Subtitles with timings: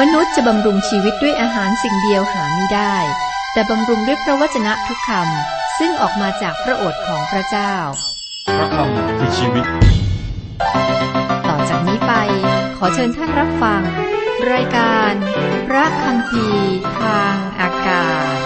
[0.00, 2.96] มนุษย์จะบำรุงชีวิตด้วยอาหารสิ่งเดียวหาไม่ได้
[3.52, 7.74] แต่บำรุงด้วยพระวจนะทุกคำซึ่งออกมาจากพระโอษฐ์ของพระเจ้า
[8.58, 9.66] พระคำคือชีวิต
[11.48, 12.12] ต่อจากนี้ไป
[12.76, 13.82] ขอเชิญท่านรับฟัง
[14.52, 15.12] รายการ
[15.68, 16.46] พระคำพี
[17.00, 18.36] ทางอากาศ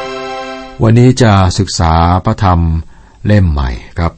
[0.83, 1.95] วันนี้จะศึกษา
[2.25, 2.61] พระธรรม
[3.27, 4.13] เล่มใหม่ครับ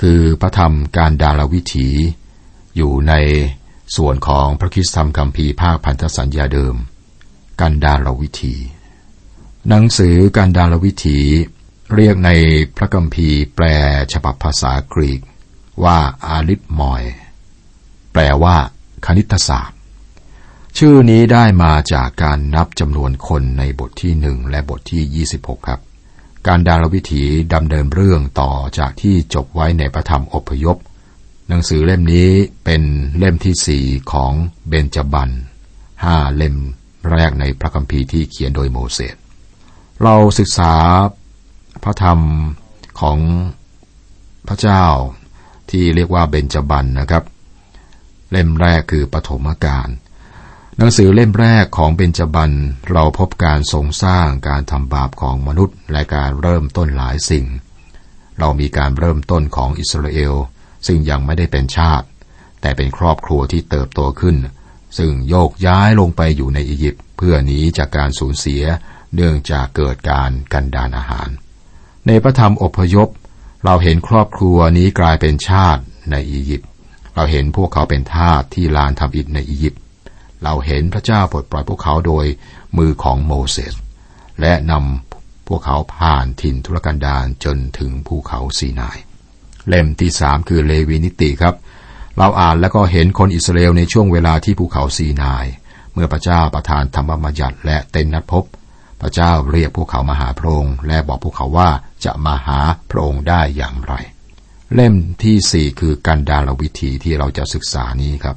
[0.00, 1.88] คือพระธรรมการดาลวิถี
[2.76, 3.12] อยู่ใน
[3.96, 6.76] ส่วนของพระคริสตธรรมคัมภีภาคพันธสัญญาเดิม
[7.60, 8.54] การดาลวิถี
[9.68, 11.18] หนังสือการดาลวิถี
[11.94, 12.30] เรียกใน
[12.76, 13.64] พระคัมภีแปล
[14.12, 15.20] ฉบับภาษากรีก
[15.84, 17.02] ว่าอาริทมอย
[18.12, 18.56] แปลว่า
[19.06, 19.78] คณิตศาสตร์
[20.78, 25.80] ชื่อนี้ได้มาจากการนับจำนวนคนในบทที่หนึ่งและบทที่ 26 ครับ
[26.46, 27.24] การดาลวิถี
[27.54, 30.76] ดำเนินเรื่องต่อจากที่จบไว้ในพระธรรมอพยพ
[31.52, 32.30] หนังสือเล่มนี้
[32.64, 32.82] เป็น
[33.18, 34.32] เล่มที่สี่ของ
[34.68, 35.30] เบนจบัน
[36.04, 36.56] ห้าเล่ม
[37.10, 39.16] แรกในพระคัมภีร์ที่เขียนโดยโมเสส
[40.02, 40.74] เราศึกษา
[41.84, 42.20] พระธรรม
[43.00, 43.18] ของ
[44.48, 44.84] พระเจ้า
[45.70, 47.24] ที่เรียกว่าเบนจบันนะครับ
[48.30, 49.88] เล่มแรกคือปฐมกาล
[50.78, 52.52] หนังสือเล่มแรกของเบญจบัน
[52.92, 57.46] เราพบการทรงสร้างการทำบาปของมนุษย์และการเริ่มต้นหลายสิ่ง
[58.38, 60.34] เรามีการเริ่มต้นของอิสราเอล
[60.86, 62.06] ซึ่งยังไม่ได้เป็นชาติ
[62.60, 64.36] แต่เป็นครอบครัวที่เติบโตขึ้น
[64.98, 68.62] ซึ่งโยกย้ายลงไปอยู่ในอียิปต์เพื่อหนีจากการสูญเสีย
[69.14, 71.28] เนื่องจากเกิดการกันดานอาหาร
[72.06, 73.08] ในพระธรรมอพยพ
[73.64, 76.68] เราเห็นครอบครัวนี้กลายเป็นชาติในอียิปต์
[77.14, 79.80] เราเห็นพวกเขาเป็นทาสที่ลานทำอิฐในอียิปต์
[80.42, 82.26] เราเห็นพระเจ้าปลดปล่อยพวกเขาโดย
[82.78, 83.74] มือของโมเสส
[84.40, 88.98] และนำพวกเขาผ่านถิ่นทุรกันดารจนถึงภูเขาซีนาย
[89.68, 91.54] เล่มที่สามคือเลวีนิติครับ
[92.18, 95.46] เราอ่านแล้วก็เห็นคนอิสราเอลในช่วงเวลาที่ภูเขาซีนาย
[95.92, 98.44] เมื่อพระเจ้าประทานธรรมบัญญัติและเต็นนัดพบ
[99.00, 101.70] พระเจ้าเรียกพวกเขามาหาพระองค์และบอกพวกเขาว่า
[102.04, 102.58] จะมาหา
[102.90, 103.94] พระองค์ได้อย่างไร
[104.74, 108.36] เล่มที่สี่คือกันดารวิธีที่เราจะศึกษานี้ครับ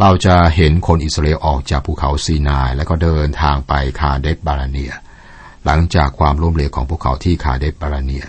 [0.00, 4.92] เราจะเห็นคนอิสราเอลออกจากภูเขาซีนาย แล้วก็เดินทางไปคาเดสบาราเนีย
[5.64, 8.24] หลังจากความล้มเหลวของพวกเขาที่คาเดสบาราเนีย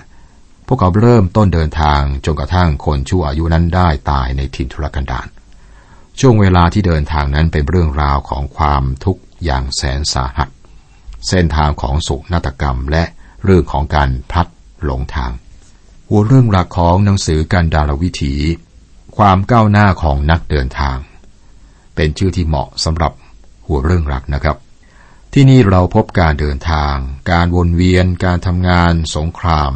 [0.67, 5.28] พวกเขาเริ่มต้นเดินทางจนกระทั่งคนชั่วอายุนั้นได้ตายในถิ่นทุรกันดาร
[6.19, 10.50] ช่วงเวลาที่เดินทางนั้นเป็นเรื่องราวของความทุกข์อย่างแสนสาหัส
[11.28, 13.03] เส้นทางของสุนาฏกรรมและ
[13.44, 14.47] เรื่องของการพลัด
[14.83, 15.31] หลงทาง
[16.09, 18.35] หัวเรื่องหลักของหนังสือการดารวิถี
[19.17, 20.97] ความก้าวหน้าของนักเดินทาง
[21.95, 23.13] เป็นชื่อที่เหมาะสำหรับ
[23.67, 24.57] หัวเรื่องหลักนะครับ
[25.34, 26.95] ที่นี่เราพบการเดินทาง
[27.31, 29.72] การวนเวียน การทำงาน สงคราม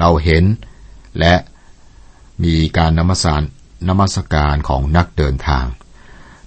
[0.00, 0.44] เราเห็น
[1.18, 1.34] และ
[2.44, 3.42] มีการนมัสการ
[3.88, 5.66] นมัสการของนักเดินทาง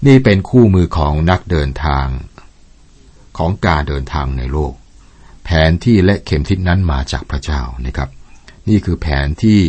[0.05, 2.07] นี่เป็นคู่มือของนักเดินทาง
[3.37, 4.73] ของการเดินทางในโลก
[5.43, 8.09] แผนที่และเข็มทิศนั้นมาจากพระเจ้านะครับ
[8.69, 9.59] นี่คือแผนที่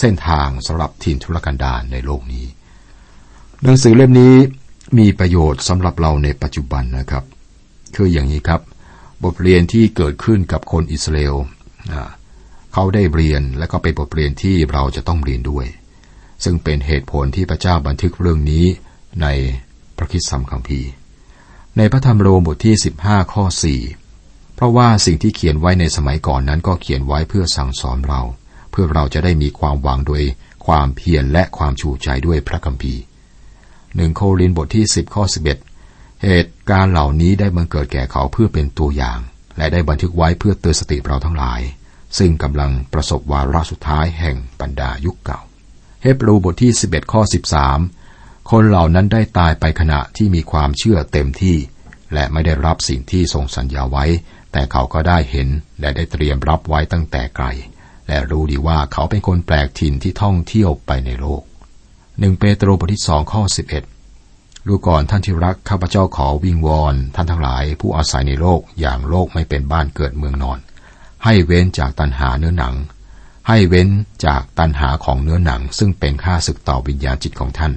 [0.00, 2.46] เส้นทางสำหรับถิ่นทุรกันดารในโลกนี้
[3.62, 4.34] หนังสือเล่มนี้
[4.98, 7.24] มีประโยชน์สำหรับเราในปัจจุบันนะครับ
[7.96, 8.60] คืออย่างนี้ครับ
[9.24, 11.36] บทเรียนที่เกิดขึ้นกับคนอิสราเอล
[12.74, 15.66] เขาได้เรียนและก็เป็นบทเรียนที่เราจะต้องเรียนด้วย
[16.44, 18.64] ซึ่งเป็นเหตุผลที่พระเจ้าบันทึกเรื่องนี้
[19.22, 19.26] ใน
[19.96, 20.90] พระคิดสัมคัมภีร์
[21.76, 22.74] ในพระธรรมโรมบทที่
[23.04, 23.44] 15 ข้อ
[24.00, 28.22] 4 เพราะว่าสิ่งที่เขียนไว้ในสมัยก่อนนั้นก็เขียนไว้เพื่อสั่งสอนเรา
[28.70, 30.22] เพื่อเราจะได้มีความหวังโดย
[30.66, 33.02] ความเพียรและความชูใจด้วยพระคัมภีร์
[33.96, 35.24] หนึ่งโครินบทที่ 10 ข้อ
[35.74, 39.18] 11 เหตุการณ์เหล่านี้ได้บังเกิดแก่เขาเพื่อเป็นตัวอย่าง
[39.56, 41.60] และได้บันทึกไว้เพื่อเตือนสติเราทั้งหลาย
[42.18, 45.40] ซึ่งกำลังประสบวาระสุดท้ายแห่งบรรดายุคเก่า
[46.02, 47.22] เฮบรูบทที่ 11 ข้อ
[47.84, 51.56] 13 คนเหล่านั้นได้ตายไปขณะที่มีความเชื่อเต็มที่
[52.14, 54.04] และไม่ได้รับสิ่งที่ทรงสัญญาไว้
[54.52, 55.48] แต่เขาก็ได้เห็น
[55.80, 57.46] และได้เตรียมรับไว้ตั้งแต่ไกล
[58.08, 61.42] และรู้ดีว่าเขาเป็นคนแปลกถิ่นที่ท่องเที่ยวไปในโลก
[62.18, 63.84] หนึ่งเปโตรบทที่สองข้อสิบเอ็ด
[64.66, 70.58] ดูก่อนท่านที่รักข้าพเจ้าขอวิงวอนท่านทั้งหลายผู้อาศัยในโลกอย่างโลกไม่เป็นบ้านเกิดเมืองนอน
[71.24, 72.74] ให้เว้นจากตันหาเนื้อหนัง
[73.48, 73.88] ให้เว้น
[74.26, 77.72] จากตันหาของเนื้อหนัง ซึ่งเป็นค่าศึกต่อวิญญาณจิตของท่าน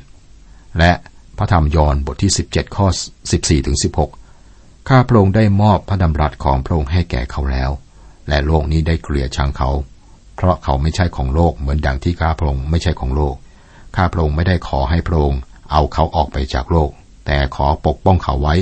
[0.80, 0.92] และ
[1.38, 2.88] พระธรรมยอห์นบทที่ 17 ข้อ
[3.28, 3.78] 14ถึง
[4.32, 7.72] 16 ข้าพระองค์ได้มอบพระดำรัสของพระองค์ให้แก่เขาแล้ว
[8.28, 9.70] และโลกนี้ได้เกลียดชังเขา
[10.36, 13.36] เพราะเขาไม่ใช่ของโลกเหมือนดังที่ข้าพระองค์ไม่ใช่ของโลก
[13.96, 15.42] ข้าพระองค์ไม่ได้ขอให้พระองค์
[15.72, 16.90] เอาเขาออกไปจากโลก
[17.26, 18.56] แต่ขอปกป้องเขาไว้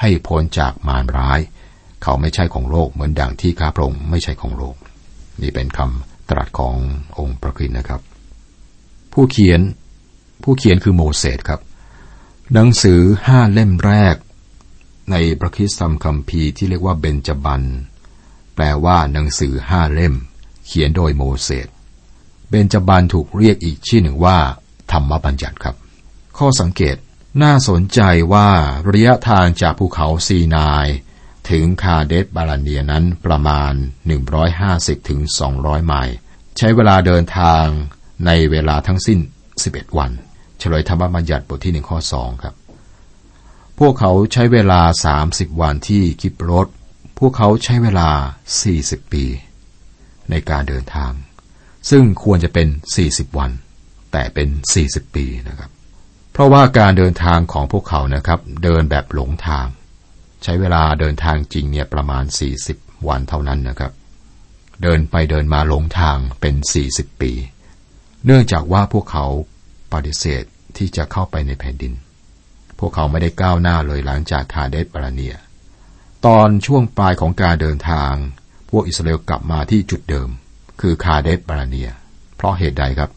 [0.00, 1.40] ให้พ้นจากมารร้าย
[2.02, 4.76] เขาไม่ใช่ของโลกเหมือนดังที่ข้าพระองค์ไม่ใช่ของโลก
[5.42, 6.74] นี่เป็นคำตรัสของ
[7.18, 8.00] องค์พระคริสต์นะครับ
[9.12, 9.60] ผู้เขียน
[10.42, 11.60] ผู้เขียนคือโมเสสครับ
[12.52, 14.16] หนังสือห้าเล่มแรก
[15.10, 17.62] ในพระคริสตธรรมคัมภีร์ที่เรียกว่าเบญจบัน
[18.54, 20.14] แปลว่าหนังสือห้าเล่ม
[20.66, 21.68] เขียนโดยโมเสส
[22.48, 24.38] เบญจบันถูกเรียกอีกชื่อหนึ่งว่า
[24.92, 25.76] ธรรมบัญญัติครับ
[26.38, 26.96] ข้อสังเกต
[27.42, 28.00] น่าสนใจ
[28.32, 28.48] ว่า
[28.90, 30.86] ระยะทางจากภูเขาซีนาย
[31.50, 33.72] ถึงคาเดสบาลาเนียนั้นประมาณ
[34.40, 35.20] 150ถึง
[35.54, 36.16] 200 ไมล์
[36.58, 37.64] ใช้เวลาเดินทาง
[38.26, 39.18] ในเวลาทั้งสิ้น
[39.58, 40.10] 11 วัน
[40.58, 42.54] เฉลยธรรมบัญญัติบทที่หนึ่งข้อสองครับ
[43.78, 44.80] พวกเขาใช้เวลา
[45.20, 46.66] 30 วันที่กิบรถ
[47.18, 48.10] พวกเขาใช้เวลา
[48.62, 49.24] 40 ปี
[50.30, 51.12] ในการเดินทาง
[51.90, 52.68] ซึ่งควรจะเป็น
[53.02, 53.50] 40 วัน
[54.12, 54.48] แต่เป็น
[54.82, 55.70] 40 ปีนะครับ
[56.32, 59.66] เพราะว่าการเดินทางของพวกเขานะครับ เดินแบบหลงทาง
[60.44, 62.24] ใช้เวลาเดินทางจริงเนี่ยประมาณ
[62.66, 63.92] 40 วันเท่านั้นนะครับ
[64.82, 66.54] เดินไปเดินมาหลงทางเป็น
[66.88, 67.32] 40 ปี
[68.24, 69.26] เนื่องจากว่าพวกเขา
[69.92, 70.44] ปฏิเสธ
[70.76, 71.92] ที่จะเข้าไปในแผ่นดิน
[72.78, 75.34] พวกเขาไม่ได้ก้าวหน้าเลยหลังจากคาเดสบาราเนีย
[76.26, 78.12] ตอนช่วงปลายของการเดินทาง
[78.70, 80.28] พวกอิสราเอลกลับมาที่จุดเดิม
[80.80, 81.90] คือคาเดสบาราเนีย
[82.36, 83.10] เพราะเหตุใดครับ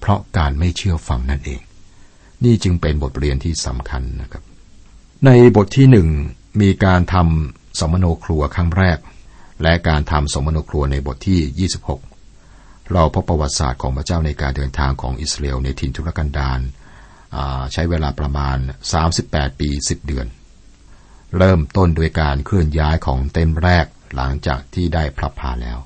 [0.00, 1.60] เพราะการไม่เชื่อฟังนั่นเอง
[2.44, 4.42] นี่จึงเป็นบทเรียนที่สำคัญนะครับ
[5.26, 6.08] ในบทที่หนึ่ง
[6.60, 8.98] มีการทำสมโนครัวครั้งแรก
[9.62, 11.70] และการทำสมโนครัวในบทที่
[12.24, 16.60] 26 เราพบประวัติศาสตร์ของพระเจ้าในการเดินทางของอิสราเอลในถิ่นทุรกันดาร
[17.72, 18.56] ใช้เวลาประมาณ
[19.08, 20.26] 38 ปี 10 เดือน
[21.38, 23.86] เริ่มต้นโดยการเคลื่อนย้ายของเต็มแรก
[24.16, 25.78] หลังจากที่ได้พลับพาแล้ว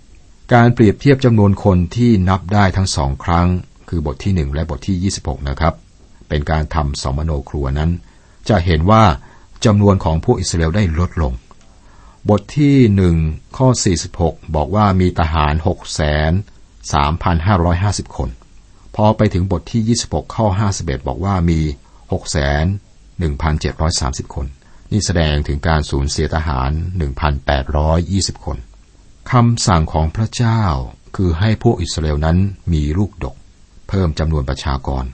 [0.54, 3.48] การเปรียบเทียบจำนวนคนที่นับได้ทั้งสองครั้ง
[3.88, 5.74] คือบทที่ 1 และบทที่ 26 นะครับ
[6.28, 7.90] เป็นการทำสมโนครัวนั้น
[8.48, 9.04] จะเห็นว่า
[9.64, 11.32] จำนวนของพวกอิสราเอลได้ลดลง
[12.28, 13.16] บทที่หนึ่ง
[13.56, 13.68] ข้อ
[14.10, 16.32] 46 บอกว่ามีทหาร6แสน
[17.04, 18.30] 3,550 คน
[18.94, 20.46] พอไปถึงบทที่ 26 ข้อ
[20.78, 21.60] 51 บอกว่ามี
[21.96, 22.64] 6แสน
[23.48, 24.46] 1,730 คน
[24.92, 26.70] นี่แสดงถึงการสูญเสียทหาร
[27.58, 28.58] 1,820 คน
[29.32, 30.62] คำสั่งของพระเจ้า
[31.16, 32.38] คือให้พวกอิสราเอลนั้น
[32.72, 33.36] มีลูกดก
[33.88, 35.04] เพิ่มจำนวนประชากร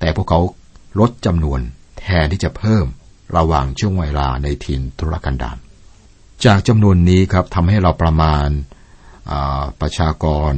[0.00, 0.40] แต่พวกเขา
[1.00, 1.60] ลดจำนวน
[2.06, 2.86] แทนที่จะเพิ่ม
[3.36, 5.58] ระหว่างช่วงเวลาในถิ่นทุรกันดาร
[6.44, 8.48] จากจำนวนนี้ครับทำให้เราประมาณ
[9.80, 10.52] ประชากร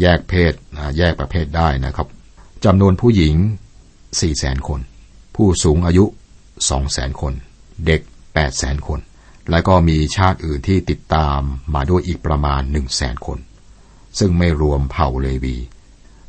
[0.00, 0.52] แยกเพศ
[0.98, 2.08] แยกประเภทได้นะครับ
[2.64, 3.34] จำนวนผู้หญิง
[3.88, 4.80] 4แสนคน
[5.36, 6.04] ผู้สูงอายุ
[6.52, 7.32] 2แสนคน
[7.86, 8.00] เด็ก
[8.30, 9.00] 8แสนคน
[9.50, 11.40] และก็มีชาติอื่นที่ติดตาม
[11.74, 13.38] มาด้วยอีกประมาณ1แสนคน
[14.18, 15.56] ซึ่งไม่รวมเผ่าเลวี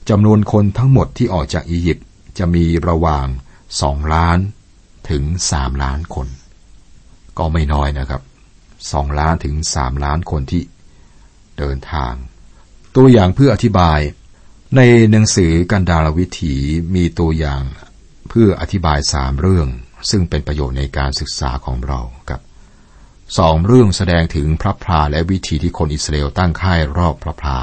[0.09, 2.06] จำนวนคนทั้งหมดที่ออกจากอียิปต์
[2.38, 3.27] จะมีระหว่าง
[3.73, 4.38] 2ล้าน
[5.09, 5.23] ถึง
[5.53, 6.27] 3ล้านคน
[7.38, 8.21] ก็ไม่น้อยนะครับ
[8.71, 10.63] 2ล้านถึง3ล้านคนที่
[11.57, 12.13] เดินทาง
[12.95, 14.00] ตัวอย่างเพื่ออธิบาย
[14.75, 14.81] ใน
[15.12, 16.56] หนังสือกันดารวิถี
[16.95, 17.62] มีตัวอย่าง
[18.29, 19.68] เพื่ออธิบายสามเรื่อง
[20.09, 22.41] ซึ่งเป็นประโยชน์ในการศึกษาของเราครับ
[23.38, 27.59] สองเรื่องแสดงถึงพระพลาและวิธีที่คนอิสราเอลตั้งค่ายรอบพระพลา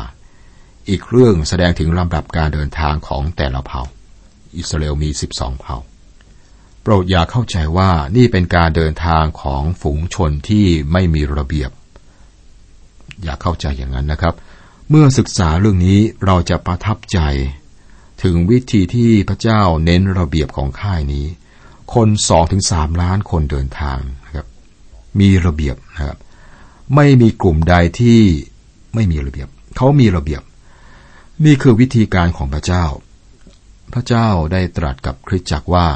[0.89, 3.83] อีกเรื่องแสดงถึงลำดับการเดินทางของแต่ละเผ่า
[4.57, 5.77] อิสราเอลมีสิบสองเผ่า
[6.83, 11.71] โปรดอย่าเข้าใจว่านี่เป็นการเดินทางของฝูงชนที่ไม่มีระเบียบ
[13.23, 14.35] อย่าเข้าใจอย่างนั้นนะครับ
[14.91, 17.19] เมื่อศึกษาเรื่องนี้เราจะประทับใจ
[18.23, 21.27] ถึงวิธีที่พระเจ้าเน้นระเบียบของค่ายนี้
[21.95, 24.47] คนสองถึงสามล้านคนเดินทางนะครับ
[25.21, 26.19] มีระเบียบนะครับ
[26.95, 28.21] ไม่มีกลุ่มใดที่
[28.95, 30.43] ไม่มีระเบียบ เขามีระเบียบ
[31.45, 32.85] นี่คือวิธีการของพระเจ้า
[33.95, 35.89] พระเจ้าได้ตรัสกับคริสตจักรว่า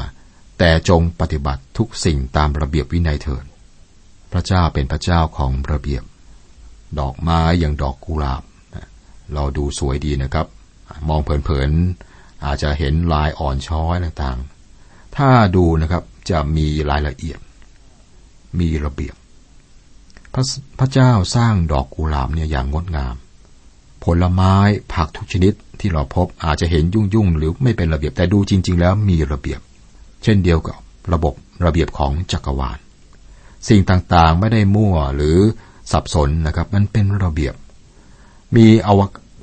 [0.57, 3.45] แต่จงปฏิบัติทุกสิ่งตามระเบียบวินัยเถิด
[4.31, 6.03] พระเจ้าเป็นพระเจ้าของระเบียบ
[6.99, 8.43] ดอกไม้อย่างดอกกุหลาบ
[9.33, 10.47] เราดูสวยดีนะครับ
[11.09, 17.39] มองเผินๆ อาจจะเห็นลายอ่อนช้อยต่างๆ ถ้าดูนะครับจะมีรายละเอียด
[18.59, 19.15] มีระเบียบ
[20.33, 20.43] พระ
[20.79, 23.15] พระเจ้าสร้างดอกกุหลาบเนี่ยอย่างงดงาม
[24.03, 24.55] ผลไม้
[24.93, 29.59] ผักทุกชนิดที่เราพบอาจจะเห็นยุ่งๆ หรือไม่เป็นระเบียบแต่ดูจริง ๆ แล้วมีระเบียบ
[30.23, 30.79] เช่นเดียวกับ
[31.13, 31.33] ระบบ
[31.65, 32.77] ระเบียบของจักรวาล
[33.67, 35.37] สิ่งต่างๆไม่ได้มั่วหรือ
[35.91, 37.55] สับสนนะครับมันเป็นระเบียบ
[38.55, 39.01] มีอว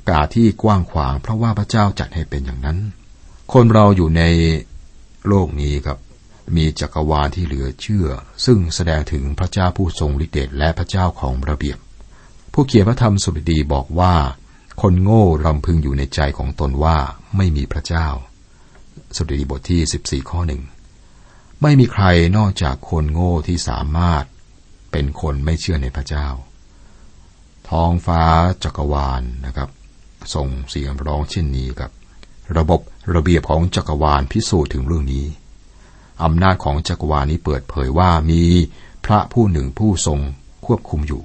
[0.09, 2.77] กาศที่กว้างขวาง เพราะว่าพระเจ้าจัดให้เป็นอย่างนั้น
[3.53, 4.23] คนเราอยู่ใน
[5.27, 5.99] โลกนี้ครับ
[6.55, 8.07] มีจักรวาลที่เหลือเชื่อ
[8.45, 11.77] ซึ่งแสดงถึงพระเจ้าผู้ทรงฤทธิ์เดชและพระเจ้าของระเบียบ
[12.53, 14.15] ผู้เขียนพระธรรมสุรดีบอกว่า
[14.81, 16.97] คนโง่รำพึงอยู่ในใจของตนว่า
[17.37, 18.07] ไม่มีพระเจ้า
[19.15, 20.61] สุดีบทที่ 14 ข้อหนึ่ง
[21.61, 22.05] ไม่มีใคร
[22.37, 24.23] นอกจากคนโง่ที่สามารถ
[24.91, 26.27] เป็นคนไม่เชื่อในพระเจ้า
[27.69, 28.23] ท้องฟ้า
[28.63, 29.69] จักรวาลนะครับ
[30.33, 31.91] ส่งเสียงร้องเช่นนี้ครับ
[32.57, 32.81] ระบบ
[33.15, 35.25] ระเบียบของจักรวาลพิสูจน์ถึงเรื่องนี้
[36.23, 38.43] อำนาจของจักรวาลนี้เปิดเผยว่ามี
[39.05, 40.19] พระผู้หนึ่งผู้ทรง
[40.65, 41.23] ควบคุมอยู่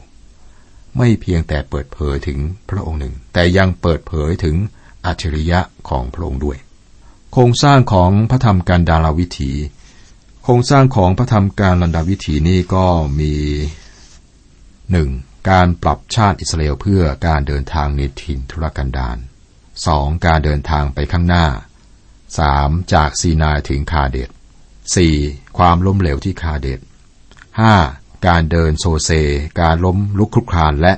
[0.97, 2.39] ไม่เพียงแต่เปิดเผยถึง
[2.71, 4.57] พระองค์หนึ่ง แต่ยังเปิดเผยถึง
[5.07, 6.59] อัจฉริยะของพระองค์ด้วย
[7.33, 9.53] โครงสร้างของพระธรรมการดาราวิถี
[10.43, 12.87] โครงสร้างของพระธรรมการลันดาวิถีนี้ก็
[13.21, 13.35] มี
[14.91, 15.09] หนึ่ง
[15.51, 19.19] การปรับชาติอิสราเอลเพื่อการเดินทางในถิ่นทุรกันดาร
[19.87, 21.47] สองการเดินทางไปข้างหน้า
[22.39, 24.31] สามจากซีนายถึงคาเดต
[24.97, 25.15] สี่
[25.59, 26.81] ความล้มเหลวที่คาเดต
[27.61, 27.75] ห้า
[28.27, 29.11] การเดินโซเซ
[29.61, 30.93] การล้มลุกคลุกคลานและ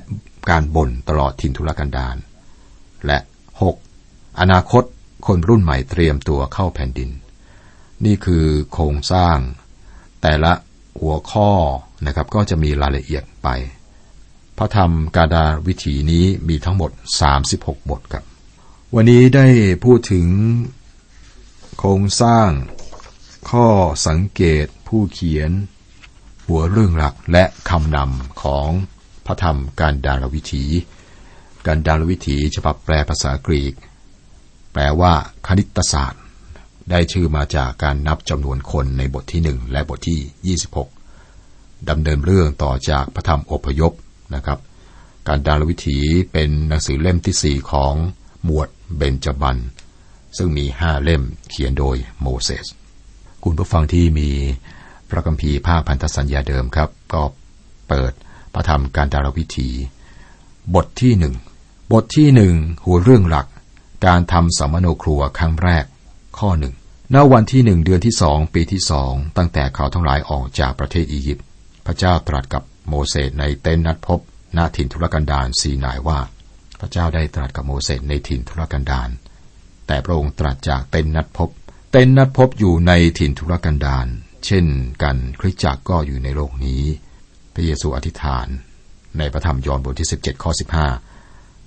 [0.51, 2.17] การบ่นตลอดถิ่นทุรกันดาร
[3.07, 3.19] และ
[3.63, 3.77] หก
[4.41, 4.85] อนาคต
[5.27, 7.11] คนรุ่นใหม่เตรียมตัวเข้าแผ่นดิน
[8.05, 9.39] นี่คือโครงสร้าง
[10.23, 10.53] แต่ละ
[11.01, 11.51] หัวข้อ
[12.07, 13.49] นะครับก็จะมีรายละเอียดไป
[14.59, 16.91] พระธรรมกาดาวิถีนี้มีทั้งหมด
[17.41, 18.25] 36 บทครับ
[18.95, 19.47] วันนี้ได้
[19.85, 20.27] พูดถึง
[21.79, 22.49] โครงสร้าง
[23.51, 23.67] ข้อ
[24.07, 25.51] สังเกตผู้เขียน
[26.47, 28.69] หัวเรื่องหลักและคำนำของ
[29.27, 30.65] พระธรรมการดารวิถี
[31.67, 33.75] การดารวิถีฉบับแปลภาษากรีก
[34.73, 35.13] แปลว่า
[35.47, 36.23] คณิตศาสตร์
[36.91, 40.57] ได้ชื่อมาจากการนับจำนวนคนในบทที่หนึ่งและบทที่
[41.25, 43.93] 26 ดำเนินเรื่องต่อจากพระธรรมอพยพ
[44.35, 44.59] นะครับ
[45.29, 45.99] การดารวิถี
[46.33, 47.95] เป็นหนังสือเล่มที่สี่ของ
[48.45, 49.57] หมวดเบนจบัน
[50.37, 52.67] ซึ่งมีห้าเล่มเขียนโดยโมเสส
[53.45, 54.31] คุณผู้ฟังที่มี
[55.11, 57.23] พระคัมภีร์ภาคพันธสัญญาเดิมครับ ก็
[57.89, 58.13] เปิด
[58.55, 59.69] พระธรรมการดารวิถี
[60.75, 61.35] บทที่หนึ่ง
[61.93, 63.47] บทที่หนึ่งหัวเรื่องหลัก
[64.07, 65.85] การทำสัมมโนครัวครั้งแรก
[66.39, 66.75] ข้อหนึ่ง
[67.15, 71.47] ณวันที่หนึ่งเดือนที่สองปีที่สองตั้งแต่เขาทั้งหลายออกจากประเทศอียิปต์
[71.87, 74.21] พระเจ้าตรัสกับโมเสสในเต็นท์นัดพบ
[74.57, 76.21] ณถิ่นทุรกันดารซีนายว่า
[76.81, 79.11] พระเจ้าได้ตรัสกับโมเสสในถิ่นทุรกันดาร
[79.87, 81.51] แต่พระองค์ตรัสจากเต็นท์นัดพบ
[81.93, 84.07] เต็นท์นัดพบอยู่ในถิ่นทุรกันดาร
[84.47, 84.67] เช่น
[85.03, 86.83] กันคริสตจักรก็อยู่ในโลกนี้
[87.55, 88.47] พระเยซูอธิษฐาน
[89.19, 91.12] ในพระธรรมยอห์นบทที่ 17 ข้อ 15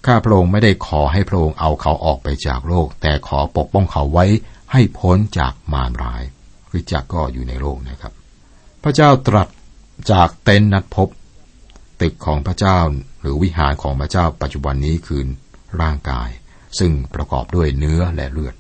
[0.05, 4.25] ข้าพระองค์ไม่ได้ขอให้พระองค์เอาเขาออกไปจากโลก แต่ขอปกป้องเขาไว้
[4.71, 6.24] ให้พ้นจากมารร้าย
[6.69, 8.13] คริสจักรก็อยู่ในโลกนะครับ
[8.83, 9.47] พระเจ้าตรัส
[10.12, 11.09] จากเต็นท์นัดพบ
[12.01, 12.77] ตึกของพระเจ้า
[13.21, 15.21] หรือวิหารของพระเจ้าปัจจุบันนี้คือ
[15.81, 16.29] ร่างกาย
[16.79, 18.55] ซึ่งประกอบด้วยเนื้อและเลือด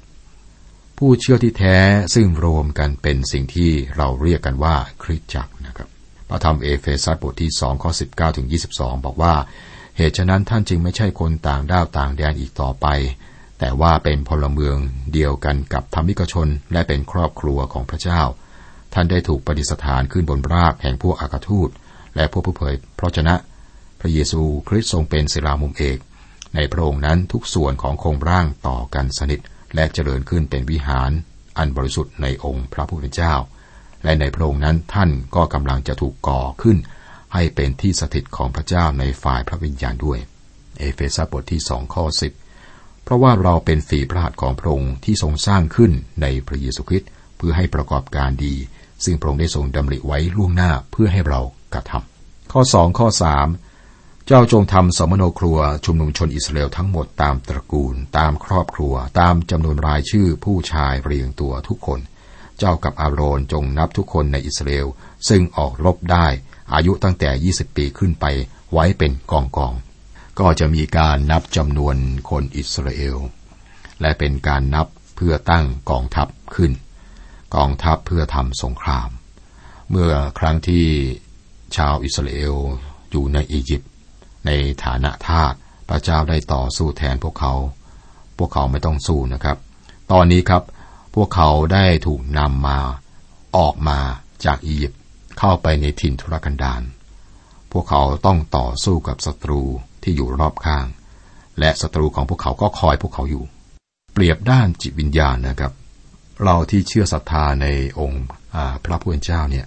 [0.97, 1.77] ผู้เชื่อที่แท้
[2.15, 5.89] ซึ่งรวมกันเป็นสิ่งที่เราเรียกกันว่าคริสตจักรนะครับ
[6.29, 9.33] พระธรรมเอเฟซัสบทที่2ข้อ19ถึง22 บอกว่า
[9.97, 12.87] เหตุฉะนั้นท่านจึงไม่ใช่คนต่างด้าวต่างแดนอีกต่อไป
[13.59, 14.77] แต่ว่าเป็นพลเมือง
[15.13, 18.21] เดียวกันกับธรรมิกชนและเป็นครอบครัวของพระเจ้า
[18.93, 21.69] ท่านได้ถูกประดิษฐานขึ้นบนรากแห่งพวกอัครทูต
[22.15, 23.35] และพวกผู้เผยพระวจนะ
[23.99, 25.97] พระเยซูคริสต์ทรงเป็นศิลามุมเอก
[26.55, 29.39] ในพระองค์นั้นทุกส่วนของโครงร่างต่อกันสนิท
[29.75, 31.11] และเจริญขึ้นเป็นวิหาร
[31.57, 33.33] อันบริสุทธิ์ในองค์พระผู้เป็นเจ้า
[34.03, 36.77] และในพระองค์นั้นท่านก็กำลังจะถูกก่อขึ้น
[37.35, 40.19] ให้เป็นที่สถิตของพระเจ้าในฝ่ายพระวิญญาณด้วย
[40.79, 42.33] เอเฟซัสบทที่สองข้อสิบ
[43.03, 48.55] เพราะว่าเราเป็นฝีพระหัตถ์ของพระองค์ที่ทรงสร้างขึ้นในพระเยซูคริสต์เพื่อให้ประกอบการดี
[49.03, 51.41] ซึ่งพระองค์ได้ทรงดำริไว้ล่วงหน้าเพื่อให้เรา
[51.73, 53.47] กระทำข้อสองข้อสาม
[54.27, 61.99] เจ้าจงทำสมโนครัวชุมนุมชนอิสราเอลทั้งหมดตามตระกูล ตามครอบครัว ตามจำนวนรายชื่อผู้ชายเรียงตัวทุกคน
[62.59, 64.87] เจ้ากับอาโรนจงนับทุกคนในอิสราเอล
[65.29, 66.27] ซึ่งออกรบได้
[66.73, 68.25] อายุตั้งแต่ 20 ปีขึ้นไป
[68.73, 69.73] ไว้เป็นกองกอง
[70.39, 71.95] ก็จะมีการนับจำนวน
[72.29, 73.17] คนอิสราเอล
[74.01, 76.71] และเป็นการนับเพื่อตั้งกองทัพขึ้น
[77.55, 79.09] กองทัพเพื่อทำสงคราม
[79.89, 80.85] เมื่อครั้งที่
[81.75, 82.55] ชาวอิสราเอล
[83.11, 83.91] อยู่ในอียิปต์
[84.45, 84.51] ใน
[84.83, 85.53] ฐานะทาส
[85.89, 87.53] พระเจ้าได้ต่อสู้แทนพวกเขา
[88.37, 89.57] พวกเขาไม่ต้องสู้นะครับ
[90.11, 90.63] ตอนนี้ครับ
[91.15, 92.79] พวกเขาได้ถูกนำมา
[93.57, 93.99] ออกมา
[94.45, 94.99] จากอียิปต์
[95.39, 96.83] เข้าไปในถิ่นทุรกันดาร
[97.71, 99.61] พวกเขาต้องต่อสู้กับศัตรู
[100.03, 100.85] ที่อยู่รอบข้าง
[101.59, 103.43] และศัตรูของพวกเขาก็คอยพวกเขาอยู่
[104.13, 105.73] เปรียบด้านจิตวิญญาณนะครับ
[106.43, 107.67] เราที่เชื่อศรัทธาใน
[107.99, 108.25] องค์
[108.83, 109.65] พระผู้เป็นเจ้าเนี่ย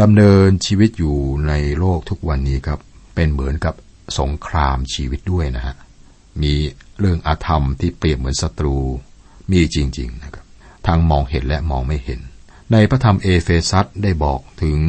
[0.00, 1.16] ดำเนินชีวิตอยู่
[1.48, 2.80] ในโลกทุกวันนี้ครับ
[3.14, 3.74] เป็นเหมือนกับ
[4.18, 5.74] สงครามชีวิตด้วยนะฮะ
[6.42, 6.52] มี
[6.98, 8.76] เรื่องอธรรมที่เปรียบเหมือนศัตรู
[9.50, 10.44] มีจริง ๆ นะครับ
[10.86, 12.20] ทั้งมองเห็นและมองไม่เห็น
[12.72, 14.80] ในพระธรรมเอเฟซัสได้บอกถึง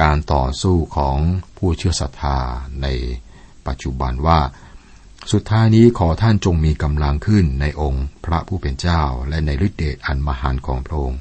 [0.00, 1.18] การต่อสู้ของ
[1.56, 2.38] ผู้เชื่อศรัทธา
[2.82, 2.86] ใน
[3.66, 4.40] ปัจจุบันว่า
[5.32, 11.20] สุดท้ายนี้ขอท่านจงมีกำลังขึ้นในองค์พระผู้เป็นเจ้าและในฤทธิเดชอันมหันของพระองค์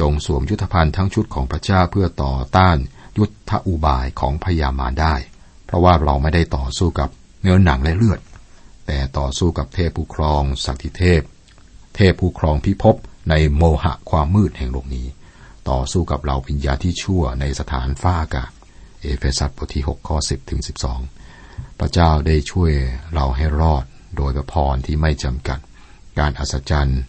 [0.00, 2.76] จงสวมยุทธภัณฑ์ทั้งชุดของพระเจ้าเพื่อต่อต้าน
[3.18, 5.14] ยุทธอุบายของพยามารได้
[5.64, 7.08] เพราะว่าเราไม่ได้ต่อสู้กับ
[7.40, 8.20] เนื้อหนังและเลือด
[8.86, 11.22] แต่ต่อสู้กับเทพผู้ครองสักทิเทพ
[11.96, 12.96] เทพผู้ครองพิภพ
[13.30, 15.06] ในโมหะความมืดแห่งโลกนี้
[15.70, 18.50] ต่อสู้กับเราวิญญาที่ชั่วในสถานฟ้าอากาศ
[19.02, 20.60] เอเฟซัสบทที่6ข้อ10ถึง
[21.18, 22.72] 12 พระเจ้าได้ช่วย
[23.14, 23.84] เราให้รอด
[24.16, 25.58] โดยพระพรที่ไม่จำกัด
[26.18, 27.00] การอัศจรรย์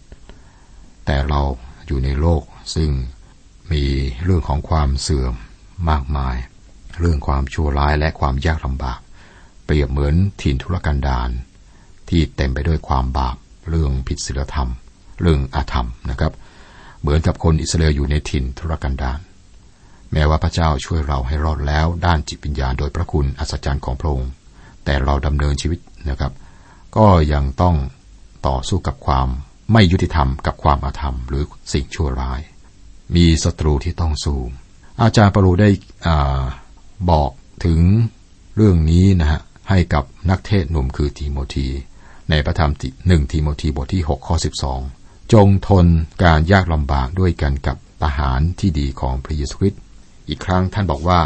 [1.06, 1.42] แต่เรา
[1.88, 2.44] อยู่ในโลก
[2.76, 2.92] ซึ่ง
[3.72, 3.84] มี
[4.24, 5.34] เรื่องของความเสื่อม
[5.90, 6.36] มากมาย
[7.00, 9.00] เรื่องความชั่วร้ายและความยากลำบาก
[9.66, 11.30] เปรียบเหมือนถิ่นทุรกันดาร
[12.10, 13.36] ที่เต็มไปด้วยความบาป
[13.70, 14.70] เรื่องผิดศีลธรรม
[15.22, 16.34] เรื่องอาธรรมนะครับ
[17.04, 19.20] เหมือนกับคนอิสราเอลอยู่ในถิ่นทุรกันดาร
[20.12, 24.32] แม้ว่าพระเจ้าช่วยเราให้รอดแล้วด้านจิตวิญญาณโดยพระคุณอัศจรรย์ของพระองค์
[24.86, 25.80] แต่เราดำเนินชีวิต
[26.10, 26.34] นะครับ
[26.98, 27.76] ก็ยังต้อง
[28.48, 29.28] ต่อสู้กับความ
[29.72, 31.44] ไม่ยุติธรรมกับความอาธรรม หรือ
[31.74, 32.42] สิ่งชั่วร้าย
[33.16, 34.40] มีศัตรูที่ต้องสู้
[35.02, 35.70] อาจารย์ปรูได้
[36.08, 36.42] อา
[37.10, 37.32] บอก
[37.66, 37.80] ถึง
[38.56, 41.68] เรื่องนี้นะฮะให้กับนักเทศหนุ่มคือทีโมธี
[42.30, 42.72] ในพระธรรม
[43.08, 44.36] หนึ่งทีโมธีบทที่ 6 ข้อ
[44.78, 45.03] 12
[45.34, 45.88] จงทน
[46.24, 49.82] การยากลำบากด้วยกันกับทหารที่ดีของพระเยซูคริสต์
[50.30, 51.22] อีกครั้งท่านบอกว่า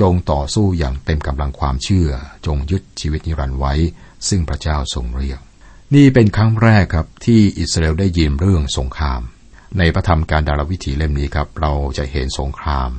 [0.00, 2.10] จงต่อสู้อย่างเต็มกำลังความเชื่อ
[2.46, 3.74] จงยึดชีวิตนิรันดร์ไว้
[4.28, 5.40] ซึ่งพระเจ้าทรงเรียก
[5.94, 9.20] นี่เป็นครั้งแรกครับที่อิสราเอลได้ยินเรื่องสงคราม
[9.78, 12.90] ในพระธรรมการดารวิถีเล่มนี้ครับ เราจะเห็นสงคราม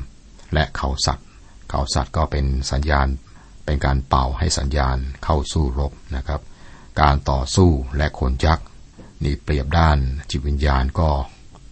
[0.53, 1.27] และเขาสัตว์
[1.69, 3.07] เขาสัตว์ก็เป็นสัญญาณ
[3.65, 6.41] เป็นการเป่าให้สัญญาณเข้าสู้รบนะครับ
[7.01, 8.65] การต่อสู้และคนยักษ์
[9.23, 9.97] นี่เปรียบด้าน
[10.29, 11.09] จิตวิญญาณก็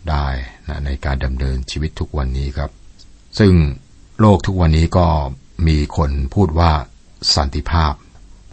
[0.10, 0.27] ได้
[0.68, 2.72] นะในการดำเนินชีวิตทุกวันนี้ครับ
[3.39, 3.53] ซึ่ง
[4.20, 5.08] โลกทุกวันนี้ก็
[5.68, 6.72] มีคนพูดว่า
[7.36, 7.94] สันติภาพ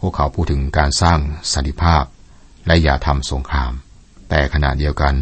[0.01, 1.19] พวกเขาพูดถึงการสร้าง
[1.53, 2.05] สันติภาพ
[2.67, 3.73] และอย่าทำสงคราม
[4.29, 5.15] แต่ขณะเดียวกัน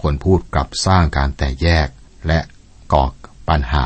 [0.00, 1.88] คนพูดกลับสร้างการแตกแยก
[2.26, 2.38] และ
[2.92, 3.04] ก่อ
[3.48, 3.84] ปัญหา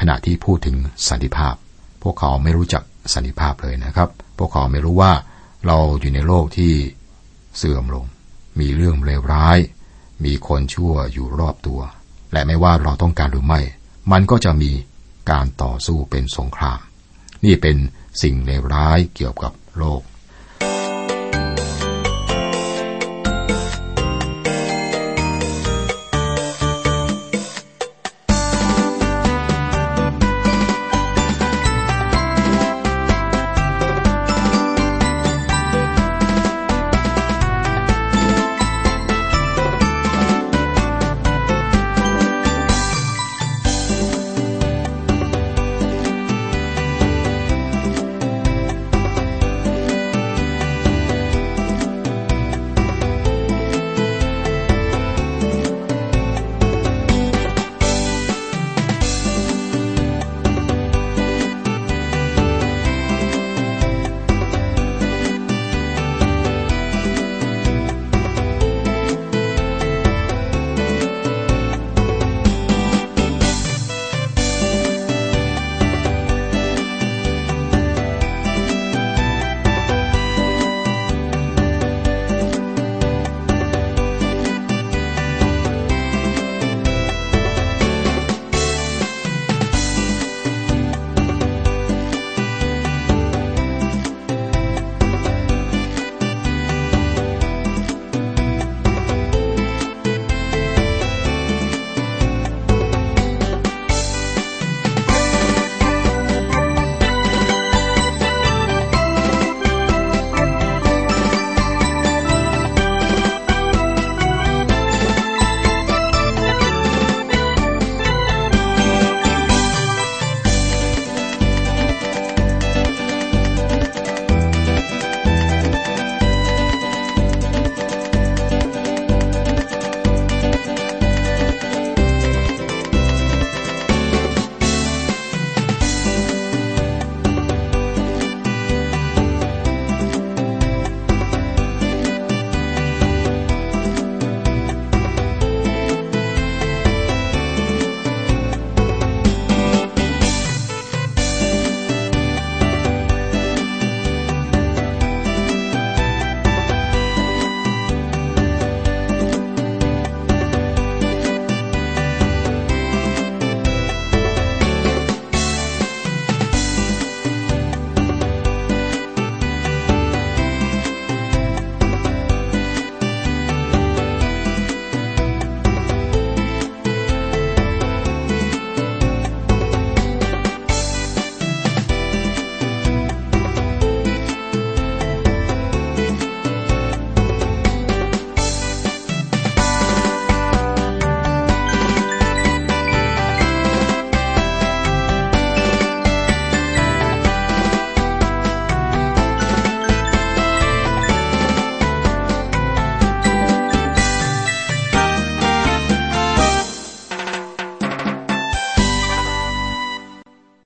[0.00, 0.76] ขณะที่พูดถึง
[1.08, 1.54] สันติภาพ
[2.02, 2.82] พวกเขาไม่รู้จัก
[3.14, 4.08] สันติภาพเลยนะครับ
[4.38, 5.12] พวกเขาไม่รู้ว่า
[5.66, 6.72] เราอยู่ในโลกที่
[7.56, 8.04] เสื่อมลง
[8.58, 9.58] มีเรื่องเลวร้าย
[10.24, 11.80] มีคนชั่วอยู่รอบตัว
[12.32, 13.60] และไม่ว่าเราต้องการหรือไม่
[14.12, 14.72] มันก็จะมี
[15.30, 16.80] การต่อสู้เป็นสงคราม
[17.44, 17.76] นี่เป็น
[18.22, 20.02] สิ่งเลวร้ายเกี่ยวกับโลก